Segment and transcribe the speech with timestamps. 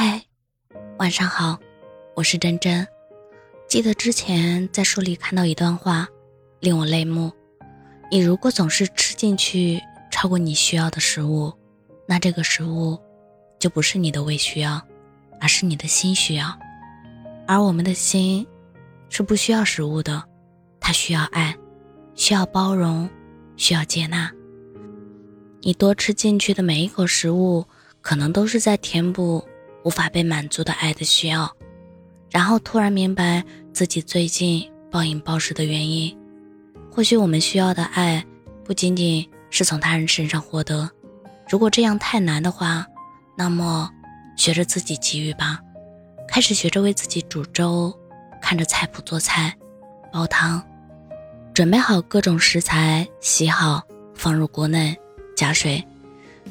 [0.00, 0.22] 嗨，
[1.00, 1.58] 晚上好，
[2.14, 2.86] 我是真真。
[3.66, 6.06] 记得之前在书里看到一段话，
[6.60, 7.32] 令我泪目。
[8.08, 11.52] 你如果总是吃进去超过你需要的食物，
[12.06, 12.96] 那这个食物
[13.58, 14.80] 就不是你的胃需要，
[15.40, 16.56] 而是你的心需要。
[17.44, 18.46] 而我们的心
[19.08, 20.22] 是不需要食物的，
[20.78, 21.52] 它需要爱，
[22.14, 23.10] 需要包容，
[23.56, 24.30] 需要接纳。
[25.60, 27.66] 你多吃进去的每一口食物，
[28.00, 29.44] 可能都是在填补。
[29.88, 31.50] 无法被满足的爱的需要，
[32.30, 36.14] 然后突然明白自己最近暴饮暴食的原因。
[36.92, 38.22] 或许我们需要的爱
[38.66, 40.90] 不仅仅是从他人身上获得，
[41.48, 42.84] 如果这样太难的话，
[43.34, 43.90] 那么
[44.36, 45.58] 学着自己给予吧。
[46.28, 47.90] 开始学着为自己煮粥，
[48.42, 49.56] 看着菜谱做菜、
[50.12, 50.62] 煲汤，
[51.54, 53.82] 准备好各种食材，洗好
[54.14, 54.94] 放入锅内，
[55.34, 55.82] 加水，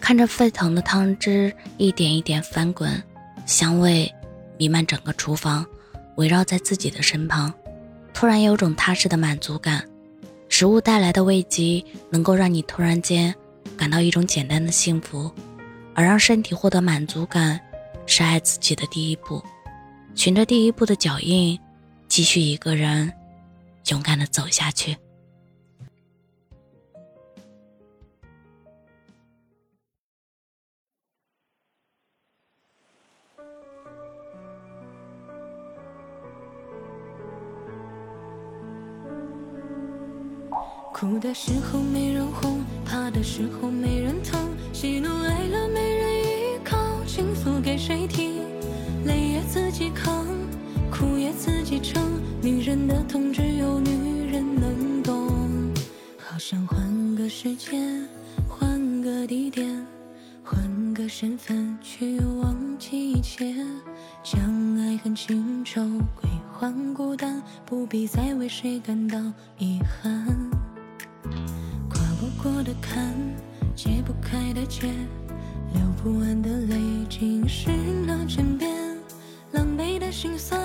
[0.00, 2.90] 看着沸腾的汤汁一点一点翻滚。
[3.46, 4.12] 香味
[4.58, 5.64] 弥漫整个厨房，
[6.16, 7.54] 围绕在自己的身旁，
[8.12, 9.88] 突然有种踏实的满足感。
[10.48, 13.34] 食物带来的慰藉，能够让你突然间
[13.76, 15.30] 感到一种简单的幸福，
[15.94, 17.60] 而让身体获得满足感，
[18.04, 19.42] 是爱自己的第一步。
[20.14, 21.58] 循着第一步的脚印，
[22.08, 23.12] 继续一个人
[23.88, 24.96] 勇敢的走下去。
[40.98, 48.40] 哭的时候没人哄，怕的时候没人疼，喜怒哀乐没人依靠，倾诉给谁听？
[49.04, 50.24] 累也自己扛，
[50.90, 52.02] 苦也自己撑，
[52.40, 55.30] 女人的痛只有女人能懂。
[56.16, 58.08] 好想换个时间，
[58.48, 59.86] 换个地点，
[60.42, 63.54] 换个身份去忘记一切，
[64.22, 64.40] 将
[64.78, 65.82] 爱恨情仇
[66.18, 69.18] 归还孤单，不必再为谁感到
[69.58, 70.34] 遗憾。
[72.46, 73.12] 过的坎，
[73.74, 74.86] 解不开的结，
[75.74, 76.76] 流不完的泪，
[77.08, 77.70] 浸湿
[78.06, 78.70] 了枕边。
[79.50, 80.60] 狼狈的心酸，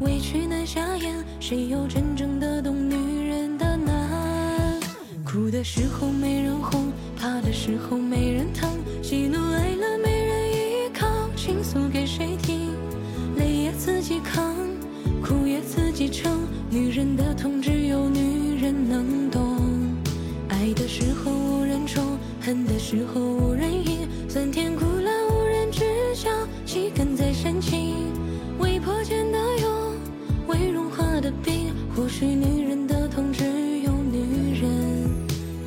[0.00, 4.80] 委屈难下咽，谁又真正的懂女人的难？
[5.26, 8.70] 哭的时候没人哄，怕的时候没人疼，
[9.02, 11.06] 喜怒哀乐没人依靠，
[11.36, 12.70] 倾诉给谁听？
[13.36, 14.54] 累也自己扛，
[15.22, 17.73] 苦也自己撑，女人的痛只
[22.96, 25.82] 时候无人应，酸甜苦辣无人知
[26.14, 26.30] 晓，
[26.64, 28.12] 气根在煽情。
[28.60, 29.66] 未破茧的蛹，
[30.46, 33.44] 未融化的冰，或许女人的痛只
[33.80, 34.70] 有女人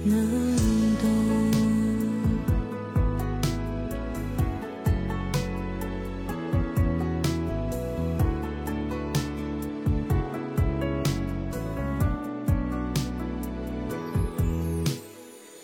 [0.05, 0.55] 能
[1.01, 1.07] 懂。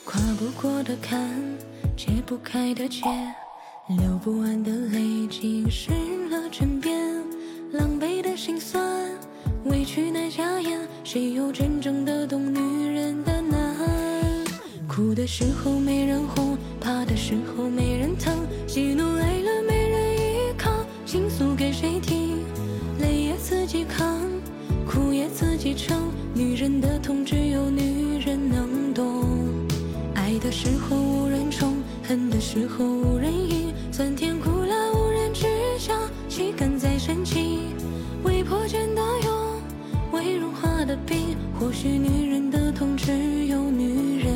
[0.03, 1.52] 跨不过的坎，
[1.95, 3.01] 解不开的结，
[3.87, 5.91] 流不完的泪，浸湿
[6.29, 6.99] 了枕边。
[7.73, 9.11] 狼狈的心酸，
[9.65, 13.75] 委屈难下咽，谁又真正的懂女人的难？
[14.87, 20.71] 哭的时候没人哄，怕的时候没人疼，喜怒哀乐没人依靠，
[21.05, 22.43] 倾诉给谁听？
[22.99, 24.19] 累也自己扛，
[24.87, 27.35] 苦也自己撑，女人的痛只
[32.43, 35.45] 时候无人依，酸甜苦辣无人知
[35.79, 35.93] 晓，
[36.27, 37.61] 岂敢再煽情。
[38.21, 39.31] 未破茧的蛹，
[40.11, 44.35] 未融化的冰，或许女人的痛只有女人。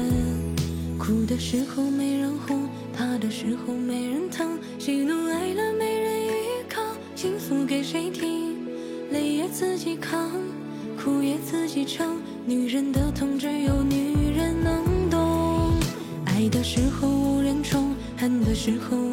[0.97, 6.29] 哭的时候没人哄，怕的时候没人疼，喜怒哀乐没人依
[6.69, 6.81] 靠，
[7.13, 8.55] 倾诉给谁听？
[9.11, 10.31] 累也自己扛，
[10.97, 14.16] 苦也自己撑，女人的痛只有女
[18.67, 19.06] 时候